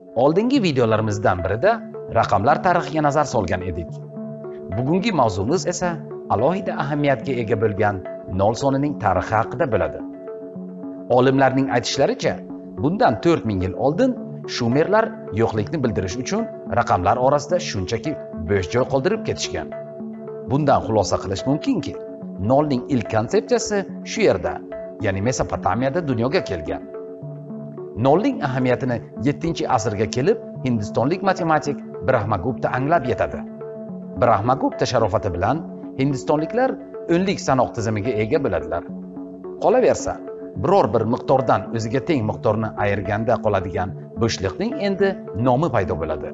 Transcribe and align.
oldingi 0.00 0.62
videolarimizdan 0.62 1.44
birida 1.44 1.72
raqamlar 2.14 2.62
tarixiga 2.62 3.02
nazar 3.02 3.24
solgan 3.24 3.62
edik. 3.62 3.88
Bugungi 4.76 5.12
mavzumiz 5.12 5.66
esa 5.72 5.88
alohida 6.30 6.72
ahamiyatga 6.82 7.32
ega 7.42 7.56
bo'lgan 7.62 8.00
nol 8.40 8.54
sonining 8.62 8.98
tarixi 9.04 9.34
haqida 9.38 9.66
bo'ladi. 9.72 10.00
Olimlarning 11.18 11.70
aytishlaricha 11.76 12.34
bundan 12.82 13.20
4000 13.26 13.60
yil 13.66 13.74
oldin 13.86 14.16
shumerlar 14.56 15.08
yo'qlikni 15.40 15.82
bildirish 15.84 16.16
uchun 16.24 16.44
raqamlar 16.78 17.16
orasida 17.28 17.60
shunchaki 17.68 18.12
bo'sh 18.50 18.68
joy 18.74 18.84
qoldirib 18.92 19.22
ketishgan. 19.28 19.72
Bundan 20.50 20.80
xulosa 20.86 21.16
qilish 21.22 21.46
mumkinki 21.46 21.94
nolning 22.50 22.82
ilk 22.88 23.08
konsepsiyasi 23.16 23.78
shu 24.10 24.20
yerda 24.28 24.52
ya'ni 25.04 25.20
mesopotamiyada 25.28 26.08
dunyoga 26.08 26.44
kelgan. 26.50 26.95
Nolning 27.96 28.42
ahamiyatini 28.44 29.00
7 29.24 29.68
asrga 29.68 30.06
kelib 30.10 30.38
hindistonlik 30.64 31.22
matematik 31.22 31.76
brahmagupta 32.08 32.68
anglab 32.68 33.04
yetadi. 33.08 33.40
Brahmagupta 34.20 34.86
sharofati 34.86 35.32
bilan 35.34 35.62
hindistonliklar 35.98 36.74
o'nlik 37.14 37.40
sanoq 37.40 37.72
tizimiga 37.76 38.12
ega 38.24 38.38
bo'ladilar. 38.44 38.82
Qolaversa 39.64 40.16
biror 40.64 40.88
bir 40.94 41.04
miqdordan 41.12 41.68
o'ziga 41.76 42.00
teng 42.08 42.24
miqdorni 42.30 42.68
ayirganda 42.84 43.34
qoladigan 43.44 43.94
bo'shliqning 44.22 44.72
endi 44.88 45.12
nomi 45.48 45.68
paydo 45.74 45.94
bo'ladi. 46.02 46.32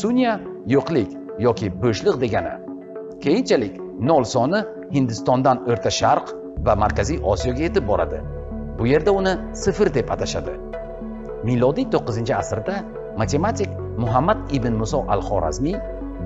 Sunya 0.00 0.38
yo'qlik 0.74 1.10
yoki 1.46 1.68
bo'shliq 1.82 2.16
degani 2.24 2.54
keyinchalik 3.24 3.74
nol 4.10 4.24
soni 4.34 4.60
hindistondan 4.96 5.64
o'rta 5.70 5.90
sharq 6.00 6.32
va 6.66 6.74
markaziy 6.84 7.18
osiyoga 7.32 7.62
yetib 7.66 7.86
boradi. 7.92 8.20
Bu 8.78 8.86
yerda 8.86 9.12
uni 9.12 9.32
sifir 9.54 9.94
deb 9.94 10.08
atashadi. 10.10 10.54
Milodiy 11.44 11.86
9 11.92 12.30
asrda 12.30 12.76
matematik 13.16 13.68
muhammad 13.98 14.38
ibn 14.50 14.74
muso 14.82 15.04
al 15.08 15.20
xorazmiy 15.28 15.76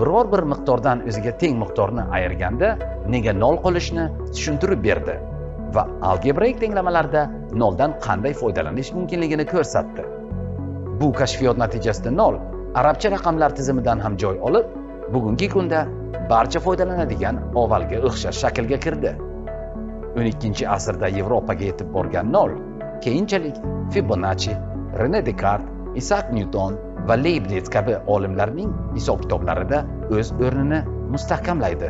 biror 0.01 0.27
bir 0.33 0.43
miqdordan 0.53 1.03
o'ziga 1.09 1.33
teng 1.43 1.59
miqdorni 1.63 2.05
ayirganda 2.17 2.69
nega 3.15 3.33
nol 3.43 3.57
qolishni 3.65 4.05
tushuntirib 4.35 4.81
berdi 4.89 5.17
va 5.75 5.85
algebraik 6.11 6.61
tenglamalarda 6.63 7.23
noldan 7.63 7.97
qanday 8.07 8.35
foydalanish 8.41 8.93
mumkinligini 8.97 9.45
ko'rsatdi. 9.53 10.03
Bu 11.01 11.09
kashfiyot 11.21 11.57
natijasida 11.65 12.11
nol 12.21 12.35
arabcha 12.81 13.09
raqamlar 13.17 13.51
tizimidan 13.59 13.99
ham 14.05 14.17
joy 14.23 14.37
olib 14.51 14.67
bugungi 15.15 15.49
kunda 15.55 15.81
barcha 16.33 16.61
foydalanadigan 16.67 17.37
avvalgi 17.63 17.97
o'xshash 18.09 18.39
shaklga 18.45 18.79
kirdi. 18.85 19.13
12 20.19 20.67
asrda 20.77 21.09
yevropaga 21.19 21.71
yetib 21.71 21.95
borgan 21.97 22.33
nol 22.37 22.55
keyinchalik 23.05 23.57
fibonacci 23.95 24.57
rene 25.01 25.21
dekart 25.27 25.63
isak 26.03 26.33
nyuton 26.33 26.79
va 27.09 27.17
leybniz 27.17 27.71
kabi 27.77 27.95
olimlarning 28.15 28.73
hisob 28.97 29.23
kitoblarida 29.25 29.85
o'z 30.11 30.33
o'rnini 30.45 30.81
mustahkamlaydi. 31.15 31.89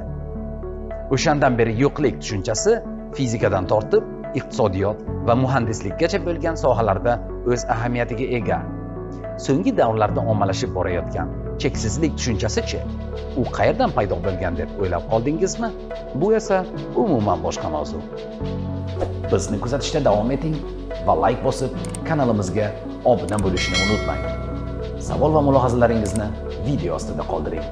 O'shandan 1.14 1.58
beri 1.58 1.74
yo'qlik 1.82 2.20
tushunchasi 2.22 2.76
fizikadan 3.16 3.66
tortib 3.72 4.36
iqtisodiyot 4.40 5.04
va 5.26 5.34
muhandislikgacha 5.44 6.20
bo'lgan 6.28 6.60
sohalarda 6.64 7.18
o'z 7.50 7.66
ahamiyatiga 7.74 8.26
ega. 8.38 8.58
So'nggi 9.46 9.76
davrlarda 9.80 10.20
ommalashib 10.32 10.74
borayotgan 10.78 11.47
cheksizlik 11.62 12.12
tushunchasichi 12.18 12.80
u 13.36 13.42
qayerdan 13.56 13.90
paydo 13.96 14.16
bo'lgan 14.26 14.58
deb 14.60 14.70
o'ylab 14.80 15.04
qoldingizmi? 15.12 15.70
Bu 16.20 16.32
esa 16.38 16.58
umuman 17.04 17.42
boshqa 17.46 17.68
mavzu. 17.74 17.98
Bizni 19.32 19.60
kuzatishda 19.64 20.00
davom 20.08 20.30
eting 20.36 20.56
va 21.06 21.14
layk 21.24 21.42
bosib 21.48 21.70
kanalimizga 22.08 22.66
obuna 23.12 23.38
bo'lishni 23.44 23.76
unutmang. 23.84 24.22
Savol 25.10 25.30
va 25.36 25.42
mulohazalaringizni 25.50 26.26
video 26.66 26.96
ostida 27.00 27.24
qoldiring. 27.32 27.64